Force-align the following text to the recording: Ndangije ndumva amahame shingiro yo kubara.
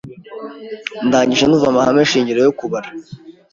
Ndangije 1.07 1.43
ndumva 1.45 1.67
amahame 1.69 2.03
shingiro 2.11 2.39
yo 2.43 2.53
kubara. 2.59 2.89